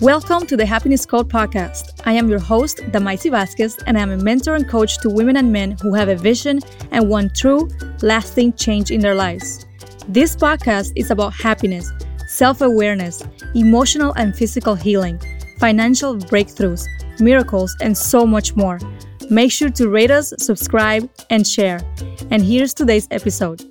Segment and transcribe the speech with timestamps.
[0.00, 2.02] Welcome to the Happiness Code podcast.
[2.06, 5.52] I am your host, Damaysi Vasquez, and I'm a mentor and coach to women and
[5.52, 6.60] men who have a vision
[6.92, 7.68] and want true,
[8.00, 9.66] lasting change in their lives.
[10.06, 11.90] This podcast is about happiness,
[12.28, 13.24] self awareness,
[13.56, 15.20] emotional and physical healing,
[15.58, 16.86] financial breakthroughs,
[17.18, 18.78] miracles, and so much more.
[19.30, 21.80] Make sure to rate us, subscribe, and share.
[22.30, 23.64] And here's today's episode.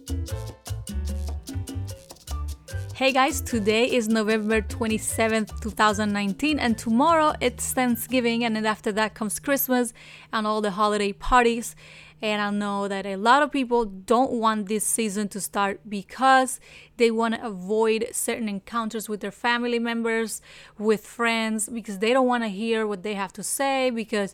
[2.97, 9.14] Hey guys, today is November 27th, 2019, and tomorrow it's Thanksgiving, and then after that
[9.14, 9.93] comes Christmas
[10.33, 11.75] and all the holiday parties.
[12.23, 16.60] And I know that a lot of people don't want this season to start because
[16.97, 20.42] they want to avoid certain encounters with their family members,
[20.79, 24.34] with friends, because they don't want to hear what they have to say because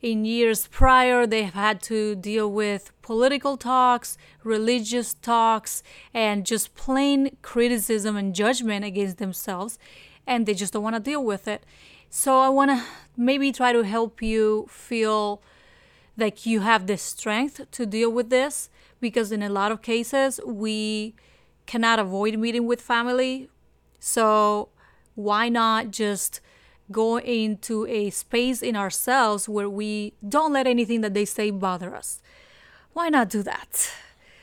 [0.00, 5.82] in years prior, they have had to deal with political talks, religious talks,
[6.14, 9.78] and just plain criticism and judgment against themselves,
[10.26, 11.64] and they just don't want to deal with it.
[12.10, 12.84] So, I want to
[13.16, 15.42] maybe try to help you feel
[16.16, 18.70] like you have the strength to deal with this
[19.00, 21.14] because, in a lot of cases, we
[21.66, 23.50] cannot avoid meeting with family.
[23.98, 24.68] So,
[25.16, 26.40] why not just
[26.90, 31.94] go into a space in ourselves where we don't let anything that they say bother
[31.94, 32.20] us.
[32.92, 33.90] Why not do that?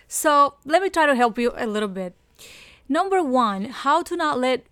[0.08, 2.16] So, let me try to help you a little bit.
[2.88, 4.66] Number one, how to not let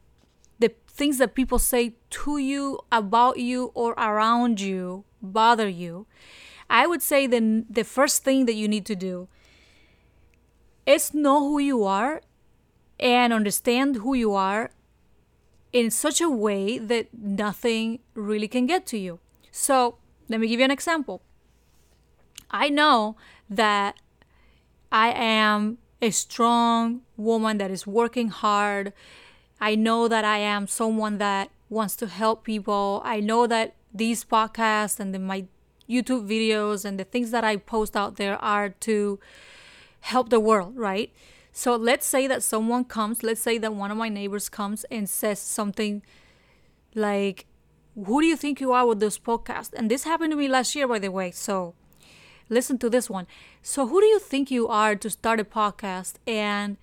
[0.59, 6.05] the things that people say to you, about you, or around you bother you.
[6.69, 9.27] I would say then the first thing that you need to do
[10.85, 12.21] is know who you are
[12.99, 14.71] and understand who you are
[15.73, 19.19] in such a way that nothing really can get to you.
[19.52, 19.97] So,
[20.30, 21.21] let me give you an example.
[22.49, 23.17] I know
[23.49, 23.97] that
[24.91, 28.93] I am a strong woman that is working hard.
[29.59, 33.02] I know that I am someone that wants to help people.
[33.03, 35.45] I know that these podcasts and the, my
[35.89, 39.19] YouTube videos and the things that I post out there are to
[40.02, 41.11] help the world, right?
[41.53, 45.08] So let's say that someone comes, let's say that one of my neighbors comes and
[45.08, 46.02] says something
[46.95, 47.45] like,
[47.95, 49.71] Who do you think you are with this podcast?
[49.73, 51.30] And this happened to me last year, by the way.
[51.30, 51.75] So
[52.49, 53.27] listen to this one.
[53.61, 56.15] So, who do you think you are to start a podcast?
[56.25, 56.77] And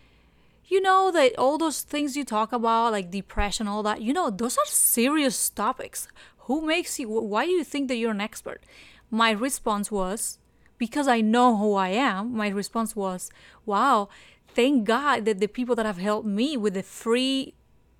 [0.66, 4.30] you know that all those things you talk about, like depression, all that, you know,
[4.30, 6.06] those are serious topics.
[6.46, 8.62] Who makes you, why do you think that you're an expert?
[9.10, 10.38] My response was,
[10.78, 13.30] because I know who I am, my response was,
[13.66, 14.08] wow,
[14.54, 17.54] thank God that the people that have helped me with the free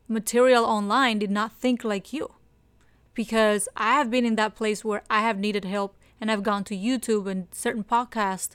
[0.09, 2.35] material online did not think like you.
[3.15, 6.65] Because I have been in that place where I have needed help and I've gone
[6.65, 8.51] to YouTube and certain podcasts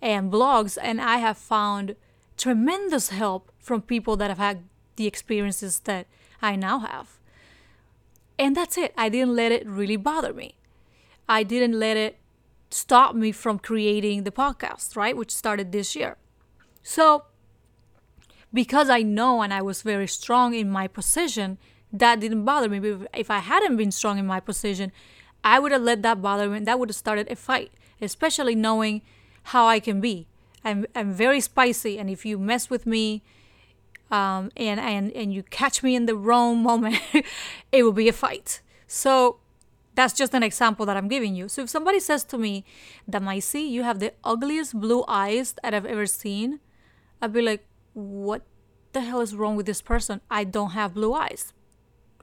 [0.00, 1.96] and blogs and I have found
[2.36, 4.64] tremendous help from people that have had
[4.96, 6.06] the experiences that
[6.42, 7.18] I now have.
[8.38, 8.92] And that's it.
[8.96, 10.56] I didn't let it really bother me.
[11.28, 12.18] I didn't let it
[12.70, 15.16] stop me from creating the podcast, right?
[15.16, 16.16] Which started this year.
[16.84, 17.24] So,
[18.52, 21.58] because I know and I was very strong in my position,
[21.92, 23.06] that didn't bother me.
[23.14, 24.92] If I hadn't been strong in my position,
[25.42, 26.60] I would have let that bother me.
[26.60, 29.02] That would have started a fight, especially knowing
[29.44, 30.28] how I can be.
[30.64, 33.22] I'm, I'm very spicy, and if you mess with me,
[34.10, 37.00] um, and, and and you catch me in the wrong moment,
[37.72, 38.60] it will be a fight.
[38.86, 39.38] So
[39.94, 41.48] that's just an example that I'm giving you.
[41.48, 42.64] So if somebody says to me,
[43.10, 46.60] Damaysi, you have the ugliest blue eyes that I've ever seen,
[47.24, 48.42] I'd be like, what
[48.92, 50.20] the hell is wrong with this person?
[50.30, 51.54] I don't have blue eyes,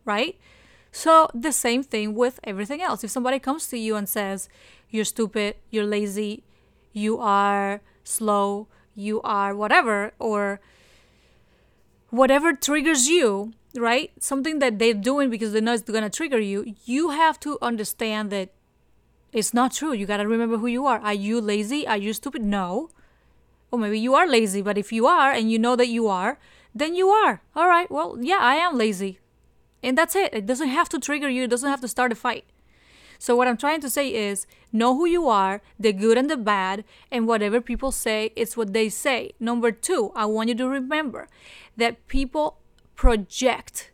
[0.06, 0.38] right?
[0.92, 3.04] So the same thing with everything else.
[3.04, 4.48] If somebody comes to you and says,
[4.92, 6.44] you're stupid, you're lazy,
[6.94, 10.60] you are slow, you are whatever, or
[12.12, 14.12] whatever triggers you, right?
[14.20, 17.58] Something that they're doing because they know it's going to trigger you, you have to
[17.60, 18.50] understand that
[19.34, 19.94] it's not true.
[19.94, 21.00] You got to remember who you are.
[21.00, 21.88] Are you lazy?
[21.88, 22.44] Are you stupid?
[22.44, 22.90] No.
[23.72, 26.38] Or maybe you are lazy, but if you are and you know that you are,
[26.76, 27.42] then you are.
[27.56, 29.20] All right, well, yeah, I am lazy.
[29.82, 30.34] And that's it.
[30.34, 32.46] It doesn't have to trigger you, it doesn't have to start a fight.
[33.22, 36.38] So, what I'm trying to say is know who you are, the good and the
[36.38, 39.34] bad, and whatever people say, it's what they say.
[39.40, 41.28] Number two, I want you to remember
[41.78, 42.58] that people
[42.96, 43.92] project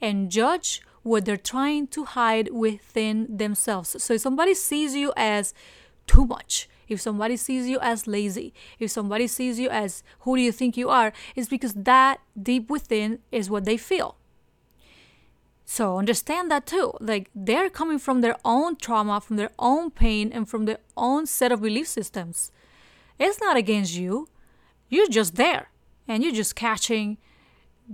[0.00, 4.02] and judge what they're trying to hide within themselves.
[4.02, 5.52] So, if somebody sees you as
[6.06, 10.42] too much, if somebody sees you as lazy, if somebody sees you as who do
[10.42, 14.16] you think you are, it's because that deep within is what they feel.
[15.64, 16.92] So understand that too.
[17.00, 21.26] Like they're coming from their own trauma, from their own pain, and from their own
[21.26, 22.52] set of belief systems.
[23.18, 24.28] It's not against you.
[24.88, 25.70] You're just there
[26.06, 27.18] and you're just catching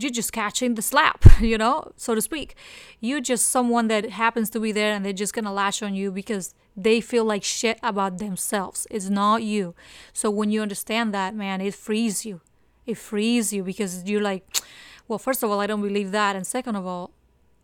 [0.00, 2.54] you're just catching the slap, you know, so to speak.
[3.00, 6.10] You're just someone that happens to be there and they're just gonna lash on you
[6.12, 8.86] because they feel like shit about themselves.
[8.90, 9.74] It's not you.
[10.12, 12.40] So when you understand that, man, it frees you.
[12.86, 14.44] It frees you because you're like,
[15.08, 16.36] well, first of all, I don't believe that.
[16.36, 17.10] And second of all,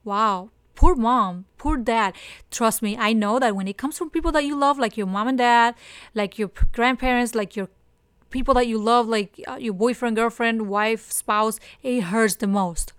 [0.02, 2.14] wow, poor mom, poor dad.
[2.50, 5.06] Trust me, I know that when it comes from people that you love, like your
[5.06, 5.76] mom and dad,
[6.14, 7.68] like your grandparents, like your
[8.34, 12.92] people that you love, like uh, your boyfriend, girlfriend, wife, spouse, it hurts the most.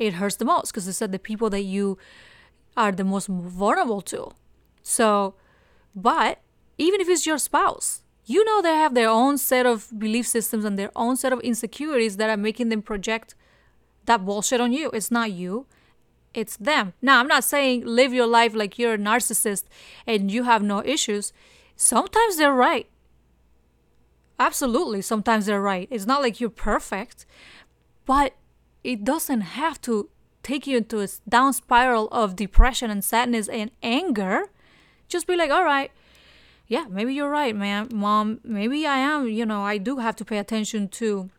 [0.00, 1.96] It hurts the most because it's said the people that you
[2.76, 4.32] are the most vulnerable to.
[4.82, 5.34] So,
[5.94, 6.40] but
[6.76, 10.64] even if it's your spouse, you know they have their own set of belief systems
[10.64, 13.36] and their own set of insecurities that are making them project
[14.06, 14.90] that bullshit on you.
[14.90, 15.66] It's not you,
[16.34, 16.94] it's them.
[17.00, 19.64] Now, I'm not saying live your life like you're a narcissist
[20.04, 21.32] and you have no issues.
[21.76, 22.88] Sometimes they're right.
[24.38, 25.88] Absolutely, sometimes they're right.
[25.90, 27.26] It's not like you're perfect,
[28.04, 28.34] but
[28.82, 30.10] it doesn't have to
[30.42, 34.50] take you into a down spiral of depression and sadness and anger.
[35.08, 35.90] Just be like, all right,
[36.66, 38.40] yeah, maybe you're right, man, mom.
[38.42, 41.30] Maybe I am, you know, I do have to pay attention to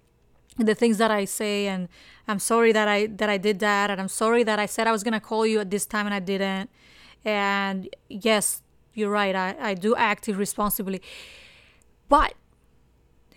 [0.58, 1.90] the things that I say and
[2.28, 4.92] I'm sorry that I that I did that and I'm sorry that I said I
[4.94, 6.70] was gonna call you at this time and I didn't.
[7.26, 8.62] And yes,
[8.94, 11.02] you're right, I, I do act irresponsibly.
[12.08, 12.36] But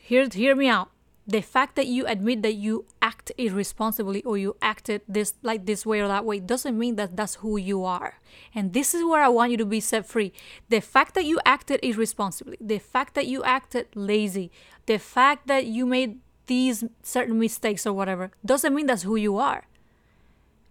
[0.09, 0.91] hear hear me out.
[1.27, 5.85] The fact that you admit that you act irresponsibly or you acted this like this
[5.85, 8.15] way or that way doesn't mean that that's who you are.
[8.55, 10.33] And this is where i want you to be set free.
[10.71, 14.51] The fact that you acted irresponsibly the fact that you acted lazy
[14.87, 19.37] the fact that you made these certain mistakes or whatever doesn't mean that's who you
[19.37, 19.65] are.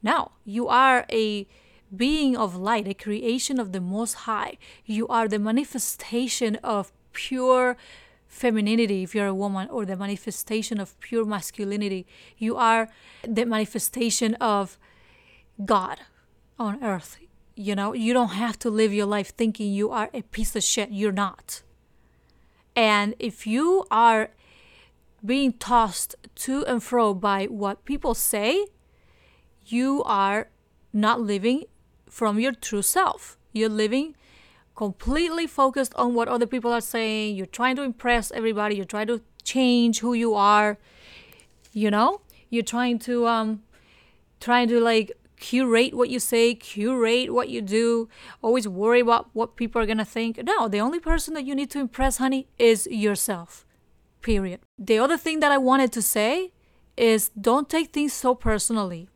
[0.02, 1.46] Now you are a
[1.96, 4.58] being of light a creation of the most high.
[4.86, 7.78] You are the manifestation of pure
[8.28, 12.06] femininity if you're a woman or the manifestation of pure masculinity.
[12.38, 12.90] You are
[13.24, 14.78] the manifestation of
[15.64, 16.00] God
[16.60, 17.18] on earth.
[17.56, 20.64] You know, you don't have to live your life thinking you are a piece of
[20.64, 20.92] shit.
[20.92, 21.64] You're not.
[22.76, 24.30] And if you are
[25.26, 28.68] being tossed to and fro by what people say,
[29.66, 30.50] you are
[30.94, 31.64] not living
[32.10, 33.38] from your true self.
[33.52, 34.16] You're living
[34.78, 37.36] completely focused on what other people are saying.
[37.36, 38.76] You're trying to impress everybody.
[38.76, 40.78] You're trying to change who you are.
[41.74, 43.64] You know, you're trying to um,
[44.40, 48.08] trying to like curate what you say, curate what you do.
[48.42, 50.40] Always worry about what people are gonna think.
[50.44, 53.66] No, the only person that you need to impress, honey, is yourself.
[54.22, 54.62] Period.
[54.80, 56.52] The other thing that I wanted to say
[56.96, 59.10] is don't take things so personally.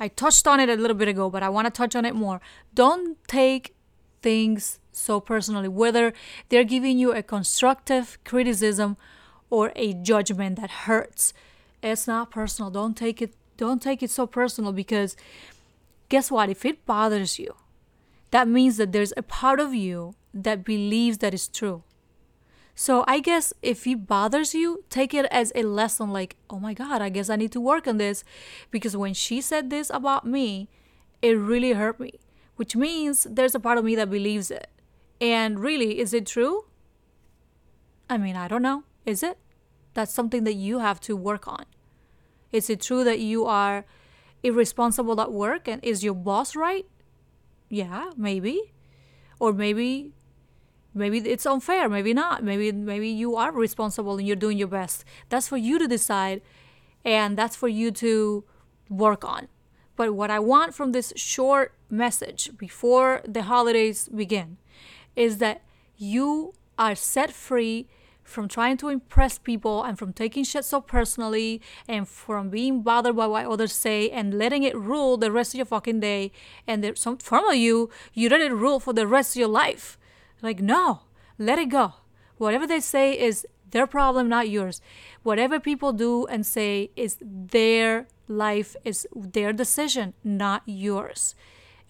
[0.00, 2.14] I touched on it a little bit ago, but I want to touch on it
[2.14, 2.40] more.
[2.72, 3.74] Don't take
[4.22, 6.12] things so personally, whether
[6.48, 8.96] they're giving you a constructive criticism
[9.50, 11.32] or a judgment that hurts.
[11.82, 12.70] It's not personal.
[12.70, 15.16] Don't take it don't take it so personal because
[16.08, 16.48] guess what?
[16.48, 17.54] If it bothers you,
[18.30, 21.82] that means that there's a part of you that believes that is true.
[22.76, 26.74] So I guess if it bothers you, take it as a lesson like, oh my
[26.74, 28.22] God, I guess I need to work on this.
[28.70, 30.68] Because when she said this about me,
[31.20, 32.12] it really hurt me
[32.58, 34.66] which means there's a part of me that believes it.
[35.20, 36.66] And really, is it true?
[38.08, 38.84] I mean, I don't know.
[39.04, 39.38] Is it?
[39.94, 41.64] That's something that you have to work on.
[42.52, 43.84] Is it true that you are
[44.42, 46.86] irresponsible at work and is your boss right?
[47.68, 48.72] Yeah, maybe.
[49.40, 50.12] Or maybe
[50.94, 52.42] maybe it's unfair, maybe not.
[52.42, 55.04] Maybe maybe you are responsible and you're doing your best.
[55.28, 56.40] That's for you to decide
[57.04, 58.44] and that's for you to
[58.88, 59.48] work on.
[59.96, 64.58] But what I want from this short message before the holidays begin
[65.18, 65.62] is that
[65.96, 67.88] you are set free
[68.22, 73.16] from trying to impress people and from taking shit so personally and from being bothered
[73.16, 76.30] by what others say and letting it rule the rest of your fucking day.
[76.66, 79.48] And there's some some of you, you let it rule for the rest of your
[79.48, 79.98] life.
[80.42, 81.00] Like, no,
[81.38, 81.94] let it go.
[82.36, 84.80] Whatever they say is their problem, not yours.
[85.22, 91.34] Whatever people do and say is their life is their decision, not yours.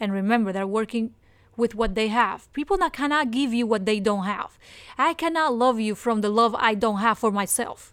[0.01, 1.15] And remember, they're working
[1.59, 2.51] with what they have.
[2.55, 4.59] People that cannot give you what they don't have.
[4.97, 7.93] I cannot love you from the love I don't have for myself.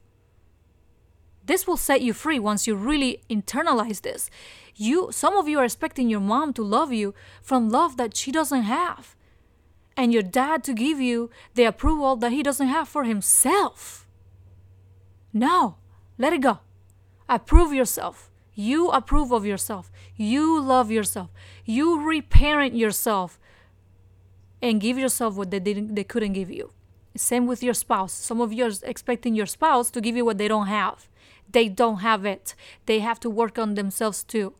[1.46, 4.30] This will set you free once you really internalize this.
[4.76, 8.32] You some of you are expecting your mom to love you from love that she
[8.32, 9.16] doesn't have.
[9.98, 14.06] And your dad to give you the approval that he doesn't have for himself.
[15.34, 15.78] No,
[16.18, 16.60] let it go.
[17.28, 18.30] Approve yourself.
[18.54, 19.92] You approve of yourself.
[20.16, 21.30] You love yourself.
[21.66, 23.40] You reparent yourself
[24.66, 26.72] and give yourself what they didn't they couldn't give you.
[27.16, 28.14] Same with your spouse.
[28.14, 31.08] Some of you are expecting your spouse to give you what they don't have.
[31.50, 32.56] They don't have it.
[32.88, 34.56] They have to work on themselves too.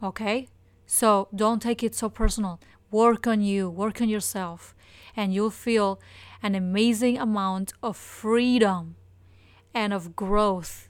[0.00, 0.48] Okay?
[0.86, 2.60] So don't take it so personal.
[2.90, 4.74] Work on you, work on yourself,
[5.16, 6.00] and you'll feel
[6.42, 8.94] an amazing amount of freedom
[9.74, 10.88] and of growth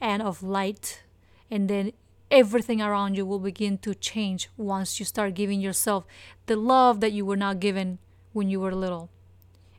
[0.00, 1.02] and of light.
[1.50, 1.92] And then
[2.30, 6.04] everything around you will begin to change once you start giving yourself
[6.46, 7.98] the love that you were not given
[8.32, 9.10] when you were little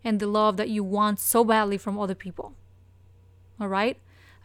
[0.03, 2.53] and the love that you want so badly from other people.
[3.60, 3.98] All right?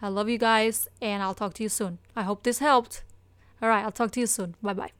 [0.03, 1.99] I love you guys and I'll talk to you soon.
[2.17, 3.03] I hope this helped.
[3.63, 4.57] All right, I'll talk to you soon.
[4.63, 4.95] Bye bye.